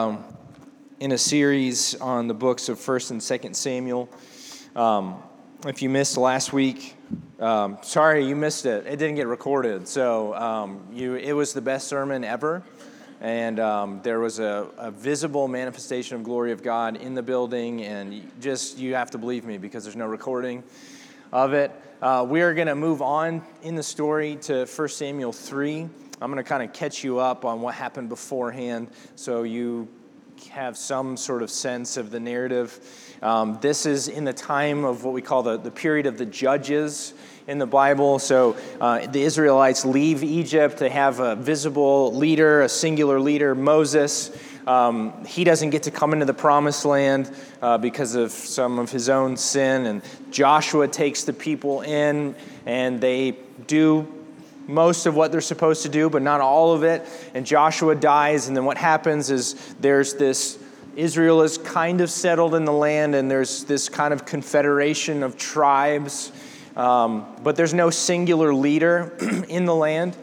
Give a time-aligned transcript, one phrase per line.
[0.00, 0.24] Um,
[1.00, 4.08] in a series on the books of First and Second Samuel.
[4.74, 5.22] Um,
[5.66, 6.94] if you missed last week,
[7.38, 8.86] um, sorry you missed it.
[8.86, 12.62] It didn't get recorded, so um, you it was the best sermon ever,
[13.20, 17.82] and um, there was a, a, visible manifestation of glory of God in the building,
[17.82, 20.62] and just you have to believe me because there's no recording
[21.30, 21.72] of it.
[22.00, 25.90] Uh, we are going to move on in the story to 1 Samuel 3.
[26.22, 29.88] I'm going to kind of catch you up on what happened beforehand so you
[30.50, 32.78] have some sort of sense of the narrative.
[33.22, 36.26] Um, this is in the time of what we call the, the period of the
[36.26, 37.14] judges
[37.46, 38.18] in the Bible.
[38.18, 40.76] So uh, the Israelites leave Egypt.
[40.76, 44.30] They have a visible leader, a singular leader, Moses.
[44.66, 48.90] Um, he doesn't get to come into the promised land uh, because of some of
[48.90, 49.86] his own sin.
[49.86, 52.34] And Joshua takes the people in,
[52.66, 54.19] and they do
[54.70, 57.06] most of what they're supposed to do, but not all of it.
[57.34, 60.58] And Joshua dies, and then what happens is there's this
[60.96, 65.36] Israel is kind of settled in the land, and there's this kind of confederation of
[65.36, 66.32] tribes,
[66.76, 69.16] um, but there's no singular leader
[69.48, 70.16] in the land.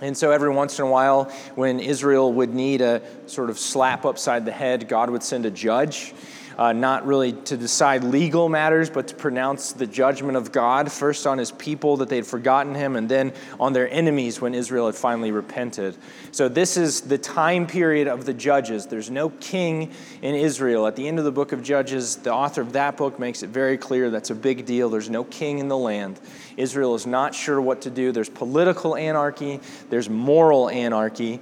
[0.00, 4.04] And so every once in a while, when Israel would need a sort of slap
[4.04, 6.12] upside the head, God would send a judge
[6.58, 11.26] uh, not really to decide legal matters, but to pronounce the judgment of God, first
[11.26, 14.94] on his people that they'd forgotten him, and then on their enemies when Israel had
[14.94, 15.96] finally repented.
[16.32, 18.86] So, this is the time period of the judges.
[18.86, 20.86] There's no king in Israel.
[20.86, 23.50] At the end of the book of Judges, the author of that book makes it
[23.50, 24.88] very clear that's a big deal.
[24.88, 26.20] There's no king in the land.
[26.56, 28.12] Israel is not sure what to do.
[28.12, 29.60] There's political anarchy,
[29.90, 31.40] there's moral anarchy.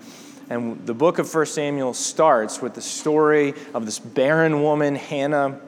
[0.50, 5.60] And the book of 1 Samuel starts with the story of this barren woman, Hannah,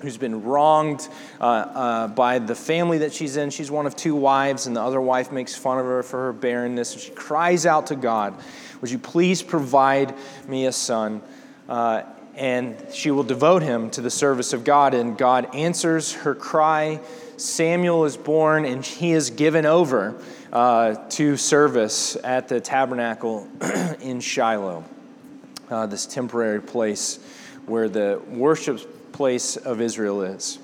[0.00, 1.08] who's been wronged
[1.40, 3.50] uh, uh, by the family that she's in.
[3.50, 6.32] She's one of two wives, and the other wife makes fun of her for her
[6.32, 6.92] barrenness.
[6.92, 8.34] And she cries out to God,
[8.80, 10.14] Would you please provide
[10.46, 11.22] me a son?
[11.68, 12.02] Uh,
[12.34, 14.92] and she will devote him to the service of God.
[14.92, 17.00] And God answers her cry.
[17.38, 20.20] Samuel is born, and he is given over
[20.56, 23.46] uh, to service at the tabernacle
[24.00, 24.84] in Shiloh,
[25.68, 27.18] uh, this temporary place
[27.66, 30.58] where the worship place of Israel is.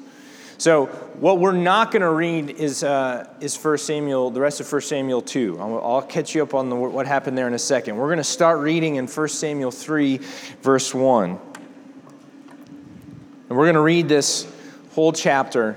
[0.57, 4.73] So, what we're not going to read is, uh, is 1 Samuel, the rest of
[4.73, 5.59] 1 Samuel 2.
[5.61, 7.99] I'll, I'll catch you up on the, what happened there in a second.
[7.99, 10.17] We're going to start reading in 1 Samuel 3,
[10.63, 11.31] verse 1.
[11.33, 11.39] And
[13.51, 14.51] we're going to read this
[14.93, 15.77] whole chapter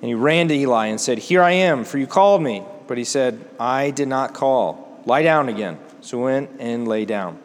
[0.00, 2.62] And he ran to Eli and said, Here I am, for you called me.
[2.86, 5.02] But he said, I did not call.
[5.04, 5.78] Lie down again.
[6.00, 7.38] So went and lay down.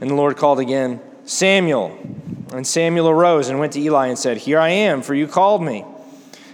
[0.00, 1.98] And the Lord called again, Samuel.
[2.52, 5.62] And Samuel arose and went to Eli and said, Here I am, for you called
[5.62, 5.84] me.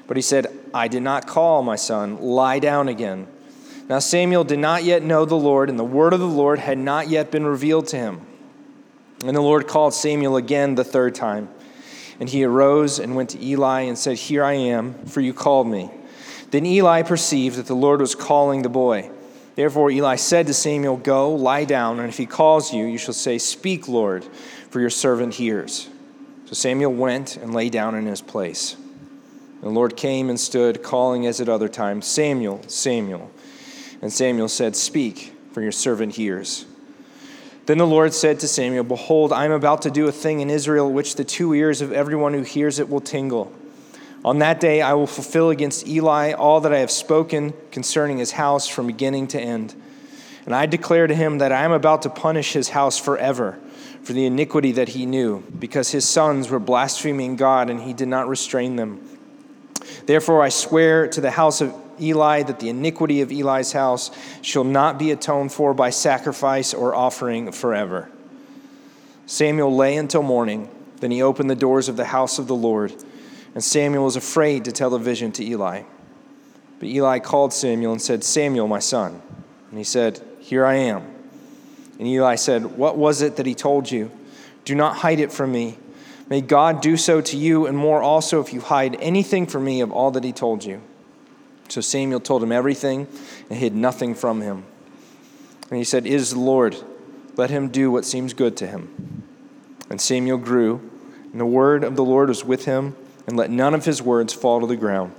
[0.07, 2.21] But he said, I did not call, my son.
[2.21, 3.27] Lie down again.
[3.89, 6.79] Now Samuel did not yet know the Lord, and the word of the Lord had
[6.79, 8.21] not yet been revealed to him.
[9.25, 11.49] And the Lord called Samuel again the third time.
[12.21, 15.67] And he arose and went to Eli and said, Here I am, for you called
[15.67, 15.91] me.
[16.51, 19.11] Then Eli perceived that the Lord was calling the boy.
[19.57, 23.15] Therefore Eli said to Samuel, Go, lie down, and if he calls you, you shall
[23.15, 24.25] say, Speak, Lord,
[24.71, 25.89] for your servant hears.
[26.47, 28.75] So Samuel went and lay down in his place.
[28.75, 33.31] And the Lord came and stood, calling as at other times, Samuel, Samuel.
[34.03, 36.67] And Samuel said, Speak, for your servant hears.
[37.67, 40.51] Then the Lord said to Samuel, Behold, I am about to do a thing in
[40.51, 43.53] Israel which the two ears of everyone who hears it will tingle.
[44.25, 48.33] On that day I will fulfill against Eli all that I have spoken concerning his
[48.33, 49.75] house from beginning to end.
[50.45, 53.59] And I declare to him that I am about to punish his house forever
[54.03, 58.09] for the iniquity that he knew, because his sons were blaspheming God and he did
[58.09, 59.01] not restrain them.
[60.05, 64.11] Therefore I swear to the house of Eli that the iniquity of Eli's house
[64.43, 68.11] shall not be atoned for by sacrifice or offering forever.
[69.27, 70.69] Samuel lay until morning.
[71.01, 72.95] Then he opened the doors of the house of the Lord.
[73.55, 75.83] And Samuel was afraid to tell the vision to Eli.
[76.79, 79.23] But Eli called Samuel and said, Samuel, my son.
[79.71, 81.03] And he said, Here I am.
[81.99, 84.11] And Eli said, What was it that he told you?
[84.65, 85.79] Do not hide it from me.
[86.29, 89.81] May God do so to you and more also if you hide anything from me
[89.81, 90.81] of all that he told you.
[91.69, 93.07] So Samuel told him everything
[93.51, 94.65] and hid nothing from him.
[95.71, 96.77] And he said, Is the Lord.
[97.37, 99.23] Let him do what seems good to him.
[99.91, 100.91] And Samuel grew,
[101.33, 102.95] and the word of the Lord was with him,
[103.27, 105.13] and let none of his words fall to the ground.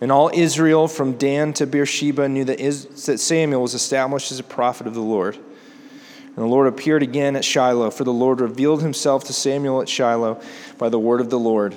[0.00, 4.44] And all Israel from Dan to Beersheba knew that, that Samuel was established as a
[4.44, 5.36] prophet of the Lord.
[5.36, 9.88] And the Lord appeared again at Shiloh, for the Lord revealed himself to Samuel at
[9.88, 10.40] Shiloh
[10.78, 11.74] by the word of the Lord.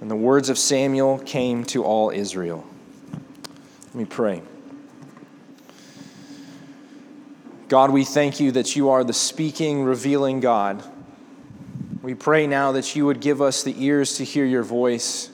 [0.00, 2.66] And the words of Samuel came to all Israel.
[3.96, 4.42] Let me pray.
[7.68, 10.84] God, we thank you that you are the speaking, revealing God.
[12.02, 15.30] We pray now that you would give us the ears to hear your voice,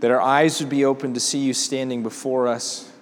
[0.00, 2.92] that our eyes would be open to see you standing before us.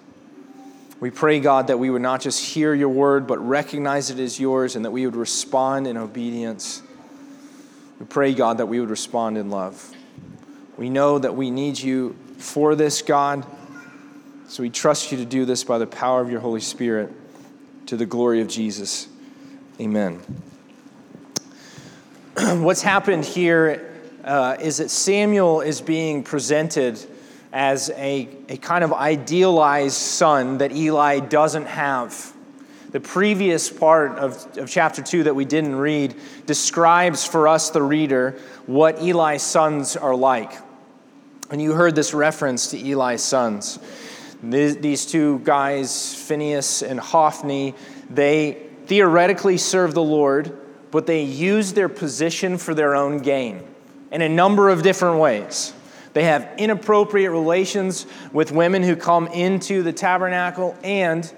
[1.01, 4.39] We pray, God, that we would not just hear your word, but recognize it as
[4.39, 6.81] yours and that we would respond in obedience.
[7.99, 9.93] We pray, God, that we would respond in love.
[10.77, 13.45] We know that we need you for this, God.
[14.49, 17.11] So we trust you to do this by the power of your Holy Spirit
[17.87, 19.09] to the glory of Jesus.
[19.77, 20.21] Amen.
[22.37, 26.97] What's happened here uh, is that Samuel is being presented
[27.51, 32.33] as a, a kind of idealized son that Eli doesn't have.
[32.91, 36.15] The previous part of, of chapter 2 that we didn't read
[36.45, 40.53] describes for us, the reader, what Eli's sons are like.
[41.51, 43.79] And you heard this reference to Eli's sons.
[44.43, 47.73] These two guys, Phinehas and Hophni,
[48.09, 50.57] they theoretically serve the Lord,
[50.91, 53.63] but they use their position for their own gain
[54.11, 55.73] in a number of different ways.
[56.13, 61.31] They have inappropriate relations with women who come into the tabernacle, and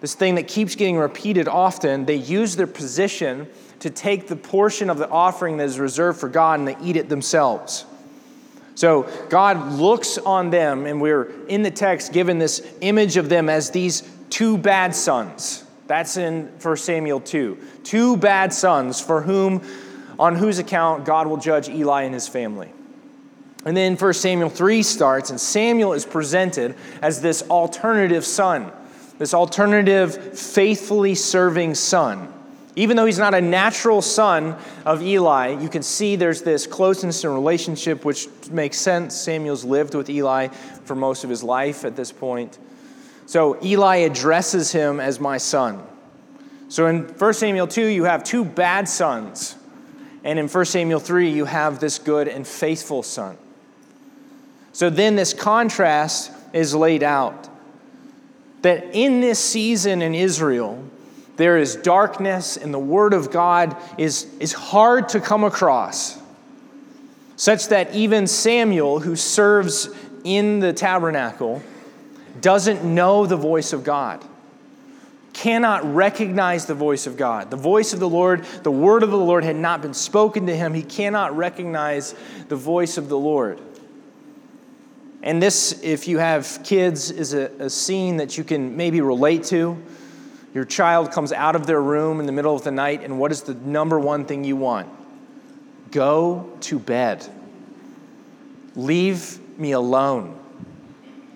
[0.00, 3.48] this thing that keeps getting repeated often, they use their position
[3.80, 6.96] to take the portion of the offering that is reserved for God and they eat
[6.96, 7.86] it themselves.
[8.76, 13.48] So God looks on them, and we're in the text given this image of them
[13.48, 15.64] as these two bad sons.
[15.86, 17.58] That's in 1 Samuel 2.
[17.84, 19.62] Two bad sons for whom,
[20.18, 22.70] on whose account God will judge Eli and his family.
[23.64, 28.70] And then 1 Samuel 3 starts, and Samuel is presented as this alternative son,
[29.18, 32.32] this alternative, faithfully serving son.
[32.78, 37.24] Even though he's not a natural son of Eli, you can see there's this closeness
[37.24, 39.16] and relationship, which makes sense.
[39.16, 40.48] Samuel's lived with Eli
[40.84, 42.58] for most of his life at this point.
[43.24, 45.82] So Eli addresses him as my son.
[46.68, 49.56] So in 1 Samuel 2, you have two bad sons.
[50.22, 53.38] And in 1 Samuel 3, you have this good and faithful son.
[54.72, 57.48] So then this contrast is laid out
[58.60, 60.84] that in this season in Israel,
[61.36, 66.18] there is darkness, and the Word of God is, is hard to come across,
[67.36, 69.90] such that even Samuel, who serves
[70.24, 71.62] in the tabernacle,
[72.40, 74.24] doesn't know the voice of God,
[75.34, 77.50] cannot recognize the voice of God.
[77.50, 80.56] The voice of the Lord, the Word of the Lord had not been spoken to
[80.56, 80.72] him.
[80.72, 82.14] He cannot recognize
[82.48, 83.60] the voice of the Lord.
[85.22, 89.44] And this, if you have kids, is a, a scene that you can maybe relate
[89.44, 89.76] to
[90.56, 93.30] your child comes out of their room in the middle of the night, and what
[93.30, 94.88] is the number one thing you want?
[95.90, 97.28] Go to bed.
[98.74, 100.34] Leave me alone.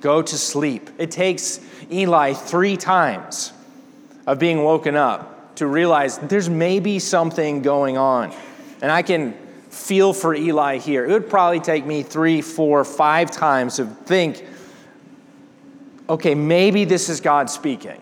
[0.01, 0.89] Go to sleep.
[0.97, 1.61] It takes
[1.93, 3.53] Eli three times
[4.27, 8.35] of being woken up to realize there's maybe something going on.
[8.81, 9.35] And I can
[9.69, 11.05] feel for Eli here.
[11.05, 14.43] It would probably take me three, four, five times to think,
[16.09, 18.01] okay, maybe this is God speaking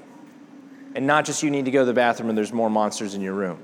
[0.99, 3.21] and not just you need to go to the bathroom and there's more monsters in
[3.21, 3.57] your room.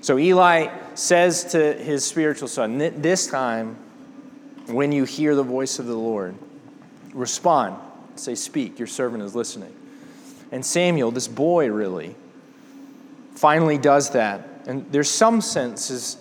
[0.00, 3.76] So Eli says to his spiritual son, This time,
[4.68, 6.34] when you hear the voice of the Lord,
[7.12, 7.76] respond.
[8.16, 9.70] Say, Speak, your servant is listening.
[10.50, 12.14] And Samuel, this boy really,
[13.34, 14.48] finally does that.
[14.66, 16.16] And there's some senses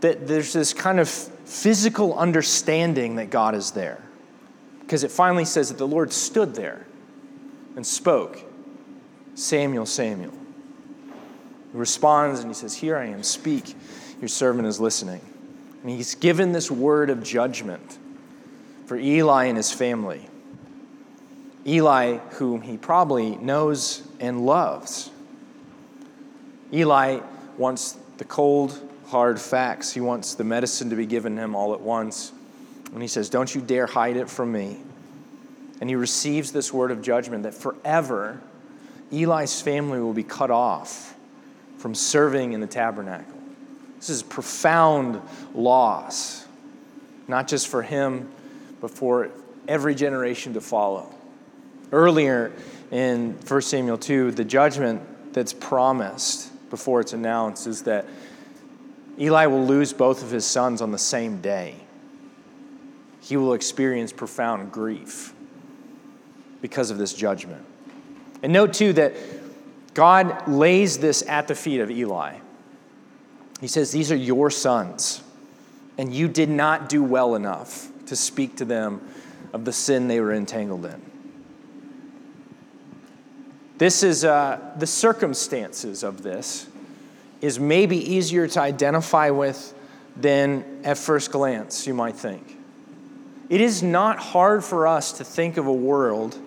[0.00, 4.02] that there's this kind of physical understanding that God is there.
[4.80, 6.84] Because it finally says that the Lord stood there
[7.76, 8.49] and spoke.
[9.40, 10.32] Samuel, Samuel.
[11.72, 13.74] He responds and he says, Here I am, speak.
[14.20, 15.20] Your servant is listening.
[15.82, 17.98] And he's given this word of judgment
[18.86, 20.28] for Eli and his family.
[21.66, 25.10] Eli, whom he probably knows and loves.
[26.72, 27.20] Eli
[27.56, 29.90] wants the cold, hard facts.
[29.90, 32.32] He wants the medicine to be given him all at once.
[32.92, 34.80] And he says, Don't you dare hide it from me.
[35.80, 38.40] And he receives this word of judgment that forever
[39.12, 41.14] Eli's family will be cut off
[41.78, 43.38] from serving in the tabernacle.
[43.96, 45.20] This is a profound
[45.54, 46.46] loss,
[47.28, 48.30] not just for him,
[48.80, 49.30] but for
[49.68, 51.14] every generation to follow.
[51.92, 52.52] Earlier
[52.90, 58.06] in 1 Samuel 2, the judgment that's promised before it's announced is that
[59.18, 61.74] Eli will lose both of his sons on the same day.
[63.20, 65.34] He will experience profound grief
[66.62, 67.64] because of this judgment.
[68.42, 69.14] And note too that
[69.94, 72.36] God lays this at the feet of Eli.
[73.60, 75.22] He says, These are your sons,
[75.98, 79.00] and you did not do well enough to speak to them
[79.52, 81.10] of the sin they were entangled in.
[83.78, 86.66] This is uh, the circumstances of this
[87.40, 89.74] is maybe easier to identify with
[90.16, 92.58] than at first glance you might think.
[93.48, 96.38] It is not hard for us to think of a world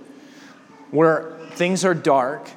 [0.91, 2.49] where things are dark.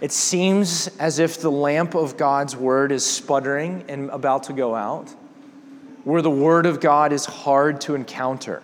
[0.00, 4.74] It seems as if the lamp of God's word is sputtering and about to go
[4.74, 5.08] out,
[6.04, 8.62] where the word of God is hard to encounter.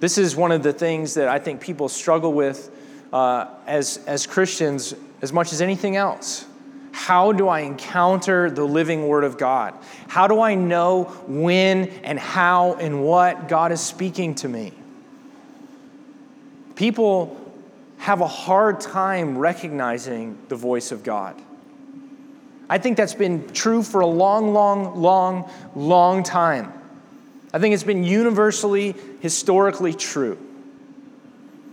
[0.00, 2.70] This is one of the things that I think people struggle with
[3.12, 6.44] uh, as, as Christians as much as anything else.
[6.92, 9.74] How do I encounter the living Word of God?
[10.06, 14.72] How do I know when and how and what God is speaking to me?
[16.76, 17.43] People
[18.04, 21.40] have a hard time recognizing the voice of God.
[22.68, 26.70] I think that's been true for a long, long, long, long time.
[27.54, 30.36] I think it's been universally, historically true.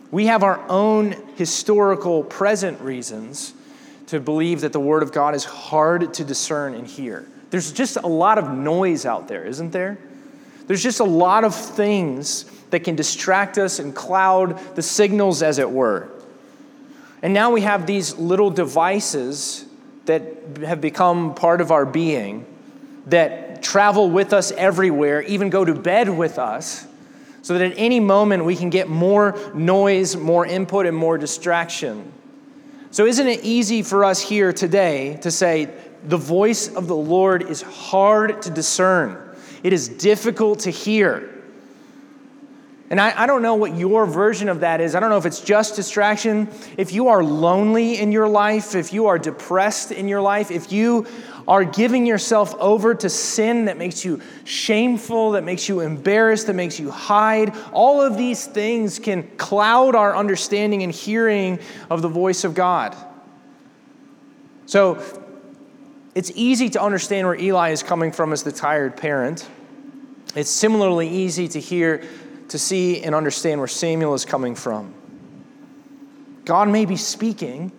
[0.09, 3.53] We have our own historical present reasons
[4.07, 7.27] to believe that the Word of God is hard to discern and hear.
[7.49, 9.97] There's just a lot of noise out there, isn't there?
[10.67, 15.59] There's just a lot of things that can distract us and cloud the signals, as
[15.59, 16.09] it were.
[17.21, 19.65] And now we have these little devices
[20.05, 20.23] that
[20.63, 22.45] have become part of our being
[23.07, 26.87] that travel with us everywhere, even go to bed with us
[27.41, 32.11] so that at any moment we can get more noise, more input, and more distraction.
[32.91, 35.69] So, isn't it easy for us here today to say,
[36.03, 41.40] the voice of the Lord is hard to discern, it is difficult to hear?
[42.91, 44.95] And I, I, don't know what your version of that is.
[44.95, 46.49] I don't know if it's just distraction.
[46.77, 50.73] If you are lonely in your life, if you are depressed in your life, if
[50.73, 51.07] you
[51.47, 56.53] are giving yourself over to sin that makes you shameful, that makes you embarrassed, that
[56.53, 62.09] makes you hide, all of these things can cloud our understanding and hearing of the
[62.09, 62.93] voice of God.
[64.65, 65.01] So
[66.13, 69.47] it's easy to understand where Eli is coming from as the tired parent.
[70.35, 72.03] It's similarly easy to hear,
[72.51, 74.93] to see, and understand where Samuel is coming from.
[76.43, 77.71] God may be speaking,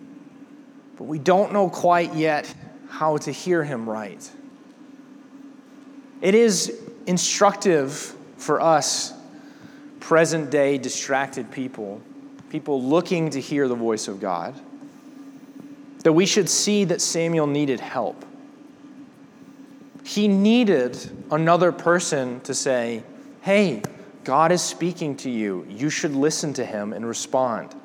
[0.97, 2.51] but we don't know quite yet
[2.89, 4.31] how to hear him right.
[6.21, 9.13] It is instructive for us,
[9.99, 12.01] present day distracted people,
[12.49, 14.55] people looking to hear the voice of God,
[15.99, 18.25] that we should see that Samuel needed help.
[20.03, 20.97] He needed
[21.29, 23.03] another person to say,
[23.41, 23.83] Hey,
[24.23, 25.65] God is speaking to you.
[25.69, 27.75] You should listen to him and respond.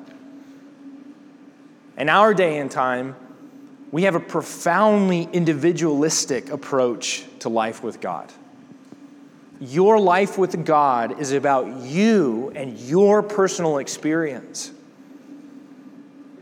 [1.97, 3.15] In our day and time,
[3.91, 8.31] we have a profoundly individualistic approach to life with God.
[9.59, 14.71] Your life with God is about you and your personal experience.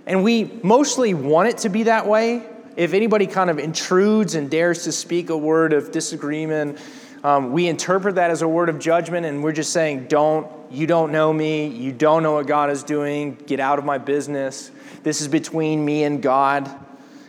[0.05, 2.43] And we mostly want it to be that way.
[2.75, 6.77] If anybody kind of intrudes and dares to speak a word of disagreement,
[7.27, 10.87] um, we interpret that as a word of judgment, and we're just saying, Don't, you
[10.87, 14.71] don't know me, you don't know what God is doing, get out of my business.
[15.03, 16.73] This is between me and God.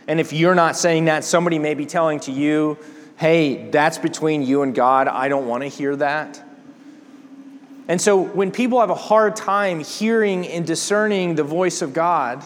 [0.07, 2.77] And if you're not saying that, somebody may be telling to you,
[3.17, 5.09] hey, that's between you and God.
[5.09, 6.41] I don't want to hear that.
[7.89, 12.41] And so when people have a hard time hearing and discerning the voice of God,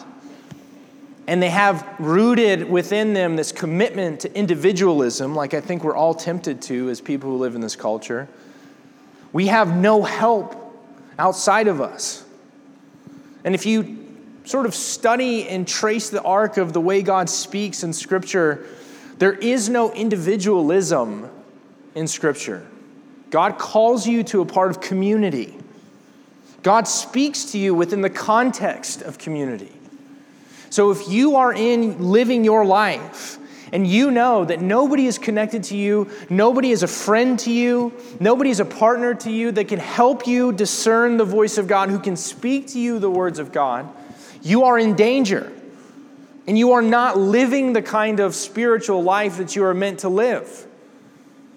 [1.26, 6.14] and they have rooted within them this commitment to individualism, like I think we're all
[6.14, 8.28] tempted to as people who live in this culture,
[9.32, 10.54] we have no help
[11.18, 12.24] outside of us.
[13.44, 14.04] And if you
[14.44, 18.66] sort of study and trace the arc of the way God speaks in Scripture,
[19.18, 21.30] there is no individualism
[21.94, 22.66] in Scripture.
[23.30, 25.56] God calls you to a part of community.
[26.62, 29.73] God speaks to you within the context of community.
[30.74, 33.38] So if you are in living your life
[33.70, 37.92] and you know that nobody is connected to you, nobody is a friend to you,
[38.18, 41.90] nobody is a partner to you that can help you discern the voice of God,
[41.90, 43.88] who can speak to you the words of God,
[44.42, 45.52] you are in danger.
[46.48, 50.08] And you are not living the kind of spiritual life that you are meant to
[50.08, 50.66] live.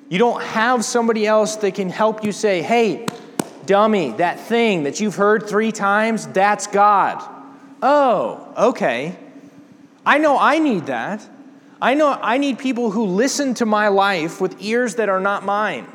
[0.10, 3.08] You don't have somebody else that can help you say, hey,
[3.66, 7.37] Dummy, that thing that you've heard three times, that's God.
[7.82, 9.18] Oh, okay.
[10.06, 11.28] I know I need that.
[11.82, 15.44] I know I need people who listen to my life with ears that are not
[15.44, 15.88] mine.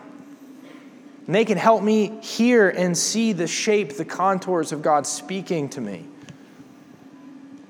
[1.27, 5.69] And they can help me hear and see the shape, the contours of God speaking
[5.71, 6.05] to me.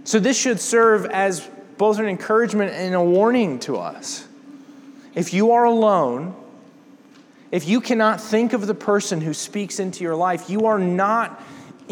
[0.04, 4.26] So, this should serve as both an encouragement and a warning to us.
[5.14, 6.34] If you are alone,
[7.50, 11.40] if you cannot think of the person who speaks into your life, you are not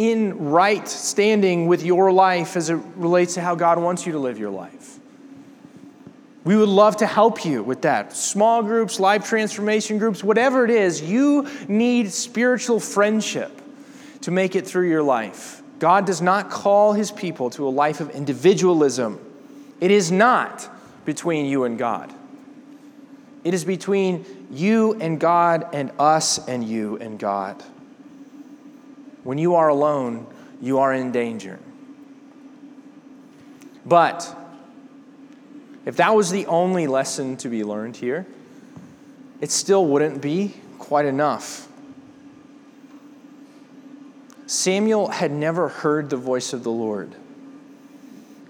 [0.01, 4.19] in right standing with your life as it relates to how God wants you to
[4.19, 4.99] live your life.
[6.43, 8.17] We would love to help you with that.
[8.17, 13.61] Small groups, life transformation groups, whatever it is, you need spiritual friendship
[14.23, 15.63] to make it through your life.
[15.79, 19.21] God does not call his people to a life of individualism.
[19.81, 20.67] It is not
[21.05, 22.11] between you and God.
[23.45, 27.63] It is between you and God and us and you and God.
[29.23, 30.27] When you are alone,
[30.61, 31.59] you are in danger.
[33.85, 34.37] But
[35.85, 38.27] if that was the only lesson to be learned here,
[39.41, 41.67] it still wouldn't be quite enough.
[44.47, 47.15] Samuel had never heard the voice of the Lord.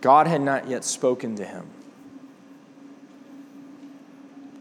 [0.01, 1.67] God had not yet spoken to him.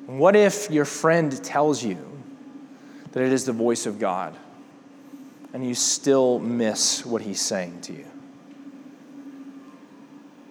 [0.06, 1.98] What if your friend tells you
[3.12, 4.36] that it is the voice of God
[5.54, 8.06] and you still miss what he's saying to you?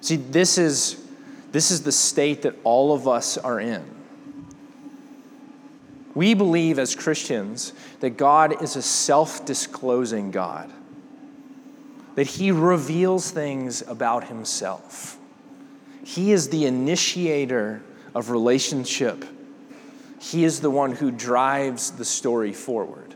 [0.00, 1.05] See, this is,
[1.52, 3.85] this is the state that all of us are in.
[6.14, 10.73] We believe as Christians that God is a self disclosing God,
[12.14, 15.19] that He reveals things about Himself.
[16.05, 17.83] He is the initiator
[18.14, 19.25] of relationship
[20.21, 23.08] he is the one who drives the story forward.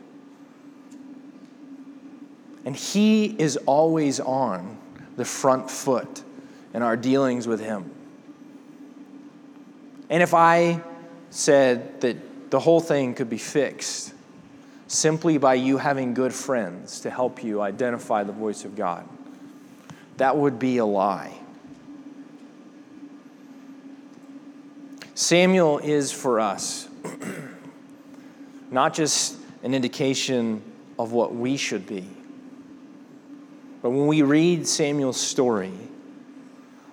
[2.64, 4.78] And He is always on
[5.16, 6.22] the front foot
[6.74, 7.90] in our dealings with Him.
[10.08, 10.80] And if I
[11.30, 14.12] said that the whole thing could be fixed
[14.86, 19.08] simply by you having good friends to help you identify the voice of God,
[20.18, 21.32] that would be a lie.
[25.14, 26.88] Samuel is for us
[28.70, 30.62] not just an indication
[30.98, 32.06] of what we should be.
[33.82, 35.72] But when we read Samuel's story,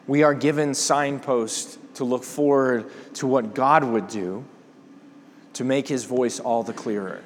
[0.07, 4.43] we are given signposts to look forward to what God would do
[5.53, 7.21] to make his voice all the clearer.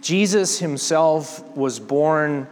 [0.00, 2.46] Jesus himself was born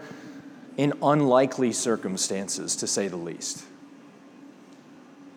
[0.77, 3.65] in unlikely circumstances, to say the least.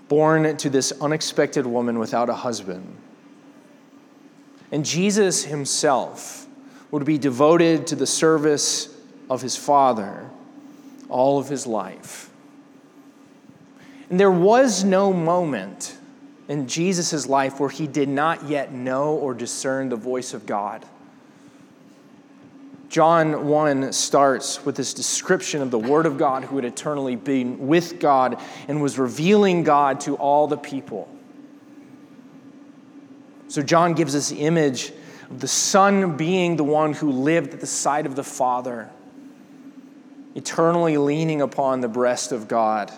[0.08, 2.98] Born to this unexpected woman without a husband
[4.72, 6.48] and Jesus himself
[6.92, 8.95] would be devoted to the service
[9.30, 10.30] of his Father
[11.10, 12.30] all of his life.
[14.10, 15.98] And there was no moment
[16.48, 20.86] in Jesus' life where he did not yet know or discern the voice of God.
[22.88, 27.68] John 1 starts with this description of the Word of God who had eternally been
[27.68, 31.10] with God and was revealing God to all the people.
[33.48, 34.94] So John gives us the image
[35.30, 38.90] of the Son being the one who lived at the side of the Father,
[40.36, 42.92] eternally leaning upon the breast of God,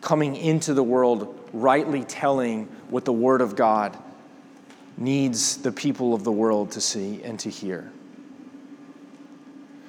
[0.00, 3.98] coming into the world, rightly telling what the Word of God
[4.96, 7.90] needs the people of the world to see and to hear.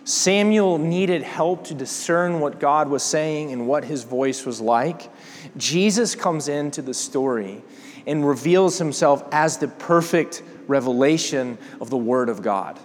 [0.03, 5.09] Samuel needed help to discern what God was saying and what his voice was like.
[5.57, 7.63] Jesus comes into the story
[8.05, 12.79] and reveals himself as the perfect revelation of the Word of God.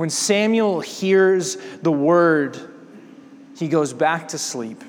[0.00, 2.58] When Samuel hears the Word,
[3.58, 4.82] he goes back to sleep.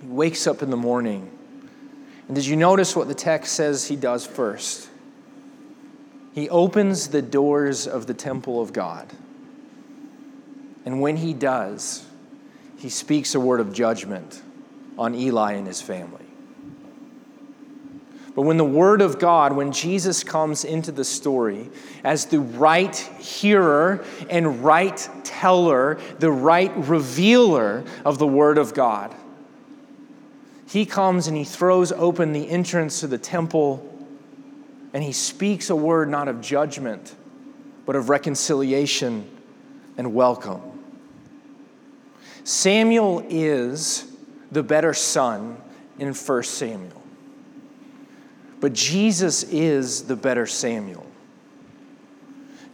[0.00, 1.30] He wakes up in the morning.
[2.26, 4.88] And did you notice what the text says he does first?
[6.32, 9.08] He opens the doors of the temple of God.
[10.84, 12.04] And when he does,
[12.76, 14.42] he speaks a word of judgment
[14.98, 16.27] on Eli and his family.
[18.38, 21.68] But when the Word of God, when Jesus comes into the story
[22.04, 29.12] as the right hearer and right teller, the right revealer of the Word of God,
[30.68, 33.84] he comes and he throws open the entrance to the temple
[34.92, 37.16] and he speaks a word not of judgment,
[37.86, 39.28] but of reconciliation
[39.96, 40.62] and welcome.
[42.44, 44.06] Samuel is
[44.52, 45.60] the better son
[45.98, 46.97] in 1 Samuel.
[48.60, 51.06] But Jesus is the better Samuel.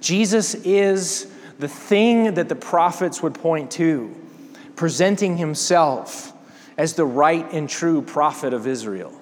[0.01, 4.15] Jesus is the thing that the prophets would point to,
[4.77, 6.33] presenting himself
[6.77, 9.13] as the right and true prophet of Israel,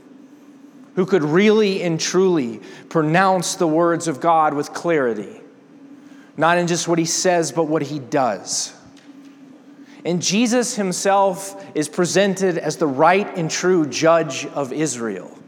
[0.95, 5.41] who could really and truly pronounce the words of God with clarity,
[6.37, 8.73] not in just what he says, but what he does.
[10.05, 15.39] And Jesus himself is presented as the right and true judge of Israel.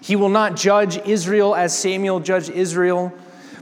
[0.00, 3.12] He will not judge Israel as Samuel judged Israel,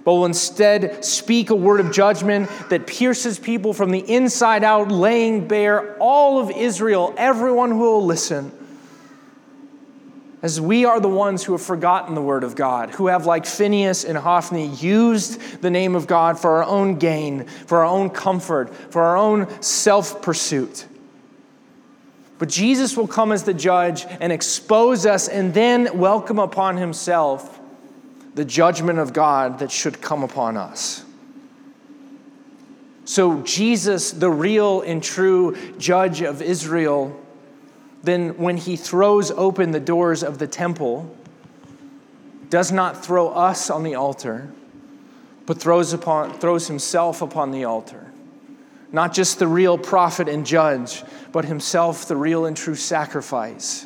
[0.05, 4.91] but will instead speak a word of judgment that pierces people from the inside out,
[4.91, 8.53] laying bare all of Israel, everyone who will listen
[10.45, 13.47] as we are the ones who have forgotten the word of God, who have, like
[13.47, 18.11] Phinehas and Hophni, used the name of God for our own gain, for our own
[18.11, 20.85] comfort, for our own self pursuit.
[22.39, 27.61] But Jesus will come as the judge and expose us and then welcome upon himself
[28.35, 31.05] the judgment of God that should come upon us.
[33.05, 37.21] So, Jesus, the real and true judge of Israel,
[38.03, 41.15] then when he throws open the doors of the temple,
[42.49, 44.51] does not throw us on the altar,
[45.47, 48.11] but throws, upon, throws himself upon the altar.
[48.95, 51.03] Not just the real prophet and judge,
[51.33, 53.85] but himself, the real and true sacrifice,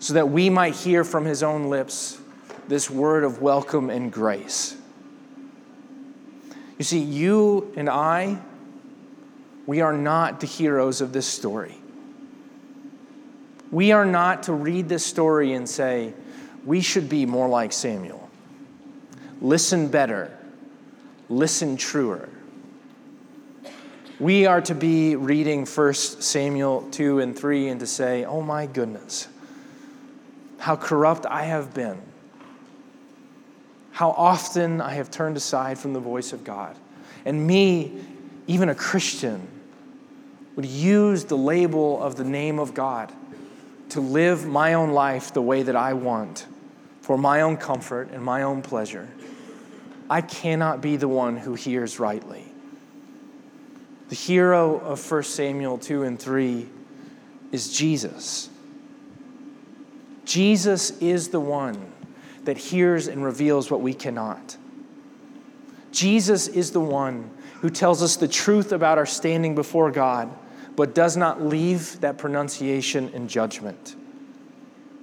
[0.00, 2.18] so that we might hear from his own lips
[2.66, 4.76] this word of welcome and grace.
[6.76, 8.40] You see, you and I,
[9.64, 11.76] we are not the heroes of this story.
[13.70, 16.14] We are not to read this story and say,
[16.66, 18.28] we should be more like Samuel.
[19.40, 20.36] Listen better,
[21.28, 22.28] listen truer.
[24.22, 28.66] We are to be reading 1 Samuel 2 and 3 and to say, oh my
[28.66, 29.26] goodness,
[30.58, 32.00] how corrupt I have been.
[33.90, 36.76] How often I have turned aside from the voice of God.
[37.24, 38.00] And me,
[38.46, 39.44] even a Christian,
[40.54, 43.10] would use the label of the name of God
[43.88, 46.46] to live my own life the way that I want
[47.00, 49.08] for my own comfort and my own pleasure.
[50.08, 52.51] I cannot be the one who hears rightly.
[54.12, 56.68] The hero of 1 Samuel 2 and 3
[57.50, 58.50] is Jesus.
[60.26, 61.90] Jesus is the one
[62.44, 64.58] that hears and reveals what we cannot.
[65.92, 67.30] Jesus is the one
[67.62, 70.30] who tells us the truth about our standing before God
[70.76, 73.96] but does not leave that pronunciation in judgment.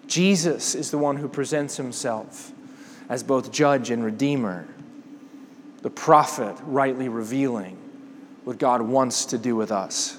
[0.05, 2.51] Jesus is the one who presents himself
[3.09, 4.67] as both judge and redeemer,
[5.81, 7.78] the prophet rightly revealing
[8.49, 10.17] what God wants to do with us.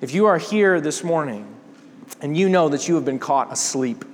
[0.00, 1.52] If you are here this morning
[2.20, 4.04] and you know that you have been caught asleep,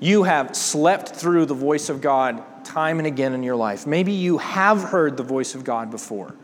[0.00, 3.86] you have slept through the voice of God time and again in your life.
[3.86, 6.34] Maybe you have heard the voice of God before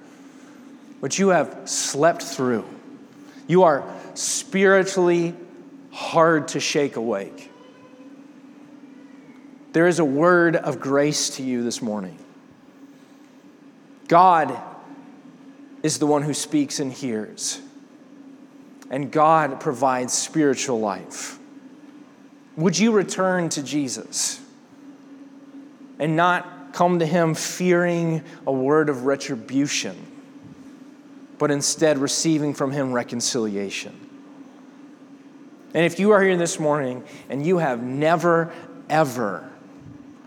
[1.03, 2.65] but you have slept through.
[3.47, 5.35] You are spiritually
[5.91, 7.53] hard to shake awake.
[9.75, 12.19] There is a word of grace to you this morning.
[14.09, 14.59] God
[15.87, 17.61] is the one who speaks and hears,
[18.91, 21.39] and God provides spiritual life.
[22.57, 24.41] Would you return to Jesus
[25.99, 29.97] and not come to Him fearing a word of retribution?
[31.39, 34.01] but instead receiving from Him reconciliation.
[35.75, 38.53] And if you are here this morning and you have never,
[38.89, 39.51] ever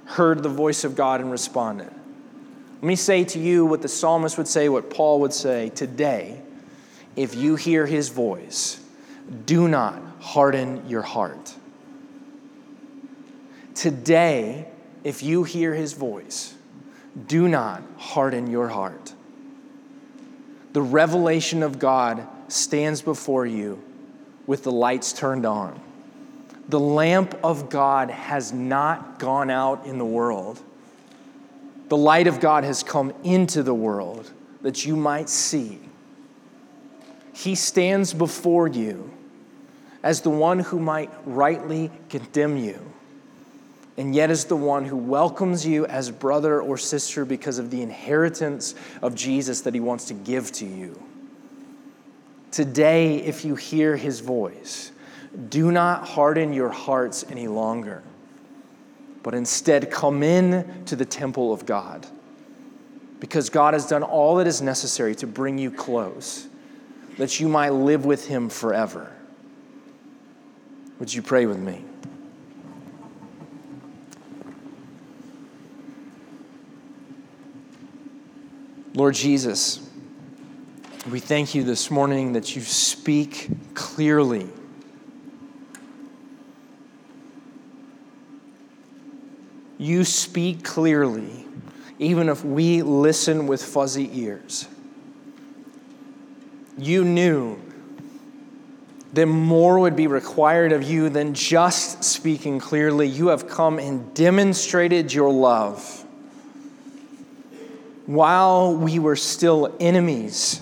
[0.05, 1.91] heard the voice of God and responded,
[2.81, 6.41] let me say to you what the psalmist would say, what Paul would say today.
[7.15, 8.79] If you hear his voice,
[9.45, 11.53] do not harden your heart.
[13.75, 14.67] Today,
[15.03, 16.53] if you hear his voice,
[17.27, 19.13] do not harden your heart
[20.73, 23.81] the revelation of God stands before you
[24.45, 25.79] with the lights turned on.
[26.67, 30.59] The lamp of God has not gone out in the world.
[31.89, 35.79] The light of God has come into the world that you might see.
[37.33, 39.11] He stands before you
[40.01, 42.89] as the one who might rightly condemn you
[43.99, 47.81] and yet is the one who welcomes you as brother or sister because of the
[47.81, 50.97] inheritance of Jesus that he wants to give to you.
[52.49, 54.93] Today, if you hear his voice,
[55.49, 58.01] do not harden your hearts any longer,
[59.23, 62.07] but instead come in to the temple of God
[63.19, 66.47] because God has done all that is necessary to bring you close,
[67.17, 69.11] that you might live with him forever.
[70.99, 71.83] Would you pray with me?
[78.93, 79.87] Lord Jesus,
[81.09, 84.49] we thank you this morning that you speak clearly.
[89.79, 91.45] You speak clearly,
[91.99, 94.67] even if we listen with fuzzy ears.
[96.77, 97.57] You knew
[99.13, 103.07] that more would be required of you than just speaking clearly.
[103.07, 106.05] You have come and demonstrated your love.
[108.05, 110.61] While we were still enemies,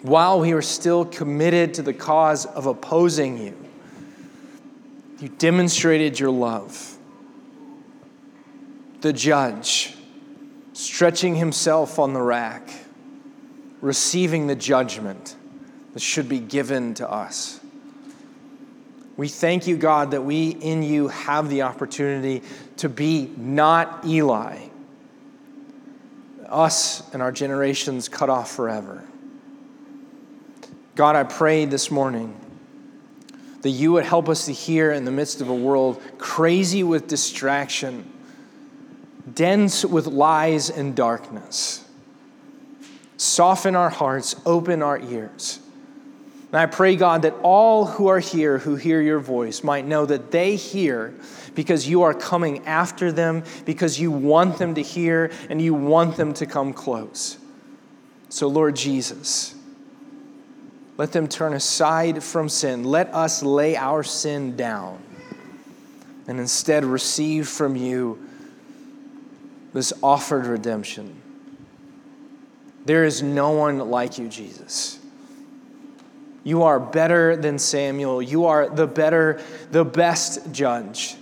[0.00, 3.56] while we were still committed to the cause of opposing you,
[5.20, 6.96] you demonstrated your love.
[9.02, 9.94] The judge,
[10.74, 12.70] stretching himself on the rack,
[13.80, 15.34] receiving the judgment
[15.92, 17.58] that should be given to us.
[19.16, 22.42] We thank you, God, that we in you have the opportunity
[22.76, 24.68] to be not Eli,
[26.48, 29.02] us and our generations cut off forever.
[30.94, 32.38] God, I pray this morning
[33.62, 37.08] that you would help us to hear in the midst of a world crazy with
[37.08, 38.11] distraction,
[39.32, 41.84] dense with lies and darkness.
[43.16, 45.60] Soften our hearts, open our ears
[46.52, 50.04] and I pray, God, that all who are here who hear your voice might know
[50.04, 51.14] that they hear
[51.54, 56.18] because you are coming after them, because you want them to hear and you want
[56.18, 57.38] them to come close.
[58.28, 59.54] So, Lord Jesus,
[60.98, 62.84] let them turn aside from sin.
[62.84, 65.02] Let us lay our sin down
[66.28, 68.28] and instead receive from you
[69.72, 71.20] this offered redemption.
[72.84, 74.98] There is no one like you, Jesus.
[76.44, 78.20] You are better than Samuel.
[78.20, 81.16] You are the better, the best judge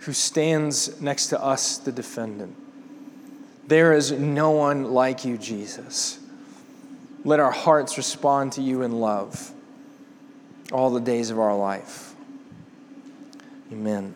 [0.00, 2.56] who stands next to us, the defendant.
[3.66, 6.18] There is no one like you, Jesus.
[7.24, 9.50] Let our hearts respond to you in love
[10.70, 12.14] all the days of our life.
[13.72, 14.14] Amen.